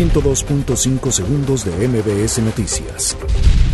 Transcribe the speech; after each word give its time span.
102.5 0.00 1.10
segundos 1.10 1.66
de 1.66 1.86
MBS 1.86 2.38
Noticias. 2.38 3.18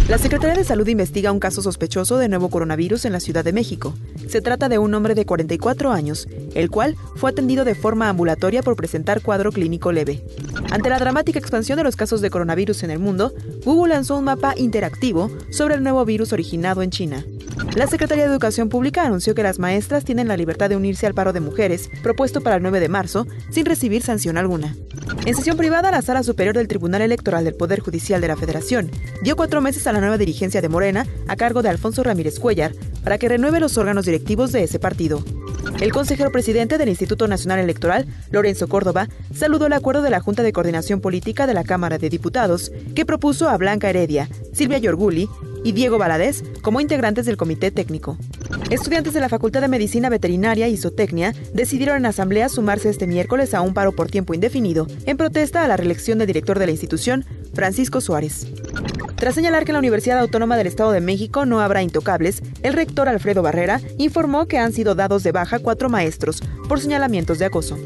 La 0.09 0.19
Secretaría 0.19 0.57
de 0.57 0.65
Salud 0.65 0.89
investiga 0.89 1.31
un 1.31 1.39
caso 1.39 1.63
sospechoso 1.63 2.19
de 2.19 2.29
nuevo 2.29 2.51
coronavirus 2.51 3.05
en 3.05 3.13
la 3.13 3.21
Ciudad 3.21 3.45
de 3.45 3.53
México. 3.53 3.95
Se 4.27 4.41
trata 4.41 4.69
de 4.69 4.79
un 4.79 4.93
hombre 4.95 5.15
de 5.15 5.25
44 5.25 5.93
años, 5.93 6.27
el 6.57 6.69
cual 6.69 6.97
fue 7.15 7.31
atendido 7.31 7.65
de 7.65 7.77
forma 7.77 8.09
ambulatoria 8.09 8.65
por 8.65 8.75
presentar 8.75 9.23
cuadro 9.23 9.53
clínico 9.53 9.93
leve. 9.93 10.25
Ante 10.73 10.91
la 10.91 10.99
dramática 10.99 11.39
expansión 11.39 11.79
de 11.79 11.85
los 11.85 11.95
casos 11.95 12.21
de 12.21 12.31
coronavirus 12.31 12.83
en 12.83 12.91
el 12.91 12.99
mundo, 12.99 13.33
Google 13.65 13.95
lanzó 13.95 14.19
un 14.19 14.25
mapa 14.25 14.55
interactivo 14.57 15.31
sobre 15.51 15.77
el 15.77 15.85
nuevo 15.85 16.05
virus 16.05 16.33
originado 16.33 16.83
en 16.83 16.91
China. 16.91 17.25
La 17.75 17.87
Secretaría 17.87 18.25
de 18.25 18.31
Educación 18.31 18.69
Pública 18.69 19.05
anunció 19.05 19.35
que 19.35 19.43
las 19.43 19.59
maestras 19.59 20.05
tienen 20.05 20.29
la 20.29 20.37
libertad 20.37 20.69
de 20.69 20.77
unirse 20.77 21.07
al 21.07 21.15
paro 21.15 21.33
de 21.33 21.41
mujeres 21.41 21.91
propuesto 22.03 22.41
para 22.41 22.57
el 22.57 22.63
9 22.63 22.81
de 22.81 22.89
marzo 22.89 23.27
sin 23.51 23.67
recibir 23.67 24.03
sanción 24.03 24.39
alguna. 24.39 24.75
En 25.25 25.35
sesión 25.35 25.57
privada, 25.57 25.91
la 25.91 26.03
Sala 26.03 26.23
Superior 26.23 26.57
del 26.57 26.69
Tribunal 26.69 27.03
Electoral 27.03 27.45
del 27.45 27.55
Poder 27.55 27.81
Judicial 27.81 28.21
de 28.21 28.29
la 28.29 28.37
Federación 28.37 28.91
dio 29.23 29.37
cuatro 29.37 29.61
meses 29.61 29.87
a 29.87 29.93
la 29.93 30.01
nueva 30.01 30.19
dirigencia 30.19 30.61
de 30.61 30.69
Morena, 30.69 31.07
a 31.29 31.37
cargo 31.37 31.63
de 31.63 31.69
Alfonso 31.69 32.03
Ramírez 32.03 32.39
Cuellar, 32.39 32.73
para 33.05 33.19
que 33.19 33.29
renueve 33.29 33.61
los 33.61 33.77
órganos 33.79 34.07
directivos 34.07 34.53
de 34.53 34.65
ese 34.65 34.79
partido. 34.79 35.23
El 35.81 35.93
consejero 35.93 36.31
presidente 36.31 36.79
del 36.79 36.89
Instituto 36.89 37.29
Nacional 37.29 37.59
Electoral, 37.59 38.07
Lorenzo 38.31 38.69
Córdoba, 38.69 39.09
saludó 39.35 39.67
el 39.67 39.73
acuerdo 39.73 40.03
de 40.03 40.11
la 40.11 40.21
Junta 40.21 40.43
de 40.43 40.53
Coordinación 40.53 41.01
Política 41.01 41.47
de 41.47 41.55
la 41.55 41.65
Cámara 41.65 41.99
de 41.99 42.09
Diputados, 42.09 42.73
que 42.95 43.05
propuso 43.05 43.49
a 43.49 43.57
Blanca 43.57 43.91
Heredia, 43.91 44.29
Silvia 44.53 44.79
Yorguli 44.79 45.29
y 45.67 45.73
Diego 45.73 45.99
Valadez 45.99 46.45
como 46.63 46.81
integrantes 46.81 47.27
del 47.27 47.37
comité 47.37 47.73
técnico. 47.73 48.17
Estudiantes 48.71 49.15
de 49.15 49.21
la 49.21 49.29
Facultad 49.29 49.63
de 49.63 49.67
Medicina 49.67 50.09
Veterinaria 50.09 50.69
y 50.69 50.77
Zootecnia 50.77 51.35
decidieron 51.53 51.97
en 51.97 52.07
asamblea 52.07 52.49
sumarse 52.49 52.89
este 52.89 53.09
miércoles 53.09 53.53
a 53.53 53.63
un 53.63 53.75
paro 53.75 53.91
por 53.91 54.09
tiempo 54.09 54.33
indefinido 54.33 54.87
en 55.07 55.17
protesta 55.17 55.65
a 55.65 55.69
la 55.69 55.77
reelección 55.77 56.19
de 56.19 56.27
director 56.27 56.61
de 56.61 56.67
la 56.67 56.71
institución, 56.71 57.25
Francisco 57.53 58.01
Suárez. 58.01 58.47
Tras 59.17 59.35
señalar 59.35 59.65
que 59.65 59.73
en 59.73 59.75
la 59.75 59.81
Universidad 59.81 60.21
Autónoma 60.21 60.57
del 60.57 60.69
Estado 60.69 60.93
de 60.93 61.01
México 61.01 61.47
no 61.47 61.61
habrá 61.61 61.83
intocables, 61.83 62.43
el 62.63 62.73
rector 62.73 63.09
Alfredo 63.09 63.43
Barrera 63.43 63.81
informó 63.99 64.47
que 64.47 64.59
han 64.59 64.73
sido 64.73 64.95
dados 64.95 65.25
de 65.25 65.33
baja 65.33 65.59
cuatro 65.59 65.89
maestros 65.89 66.43
por 66.69 66.79
señalamientos 66.79 67.41
de 67.41 67.47
acoso. 67.47 67.77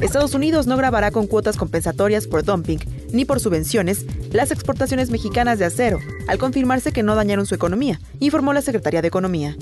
Estados 0.00 0.34
Unidos 0.34 0.66
no 0.66 0.76
grabará 0.76 1.12
con 1.12 1.28
cuotas 1.28 1.56
compensatorias 1.56 2.26
por 2.26 2.42
dumping 2.42 2.80
ni 3.12 3.24
por 3.24 3.40
subvenciones 3.40 4.06
las 4.32 4.50
exportaciones 4.50 5.10
mexicanas 5.10 5.58
de 5.58 5.64
acero, 5.64 5.98
al 6.28 6.38
confirmarse 6.38 6.92
que 6.92 7.02
no 7.02 7.14
dañaron 7.14 7.46
su 7.46 7.54
economía, 7.54 8.00
informó 8.20 8.52
la 8.52 8.62
Secretaría 8.62 9.02
de 9.02 9.08
Economía. 9.08 9.56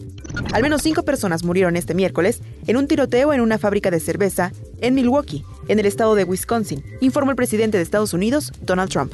Al 0.52 0.62
menos 0.62 0.82
cinco 0.82 1.02
personas 1.02 1.44
murieron 1.44 1.76
este 1.76 1.94
miércoles 1.94 2.40
en 2.66 2.76
un 2.76 2.86
tiroteo 2.86 3.32
en 3.32 3.40
una 3.40 3.58
fábrica 3.58 3.90
de 3.90 4.00
cerveza 4.00 4.52
en 4.80 4.94
Milwaukee, 4.94 5.44
en 5.68 5.78
el 5.78 5.86
estado 5.86 6.14
de 6.14 6.24
Wisconsin, 6.24 6.84
informó 7.00 7.30
el 7.30 7.36
presidente 7.36 7.76
de 7.76 7.82
Estados 7.82 8.12
Unidos, 8.12 8.52
Donald 8.62 8.90
Trump. 8.90 9.12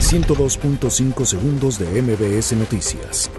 102.5 0.00 1.24
segundos 1.24 1.78
de 1.78 2.02
MBS 2.02 2.52
Noticias. 2.52 3.30